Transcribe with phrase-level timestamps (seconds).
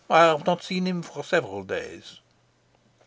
[0.09, 2.21] I have not seen him for several days."